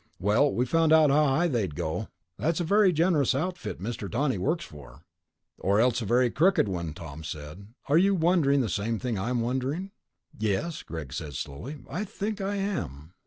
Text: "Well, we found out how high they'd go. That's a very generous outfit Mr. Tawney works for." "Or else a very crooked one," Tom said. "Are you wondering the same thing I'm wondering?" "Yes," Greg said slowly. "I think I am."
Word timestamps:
"Well, 0.19 0.51
we 0.51 0.65
found 0.65 0.91
out 0.91 1.11
how 1.11 1.25
high 1.27 1.47
they'd 1.47 1.75
go. 1.75 2.07
That's 2.37 2.59
a 2.59 2.63
very 2.63 2.91
generous 2.91 3.35
outfit 3.35 3.79
Mr. 3.79 4.11
Tawney 4.11 4.39
works 4.39 4.65
for." 4.65 5.03
"Or 5.59 5.79
else 5.79 6.01
a 6.01 6.05
very 6.05 6.31
crooked 6.31 6.67
one," 6.67 6.95
Tom 6.95 7.23
said. 7.23 7.67
"Are 7.87 7.99
you 7.99 8.15
wondering 8.15 8.61
the 8.61 8.67
same 8.67 8.97
thing 8.97 9.19
I'm 9.19 9.41
wondering?" 9.41 9.91
"Yes," 10.35 10.81
Greg 10.81 11.13
said 11.13 11.35
slowly. 11.35 11.77
"I 11.87 12.03
think 12.03 12.41
I 12.41 12.55
am." 12.55 13.13